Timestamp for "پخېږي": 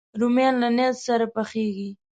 1.35-1.89